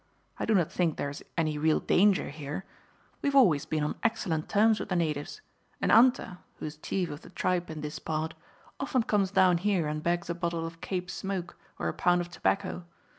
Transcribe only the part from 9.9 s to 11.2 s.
begs a bottle of Cape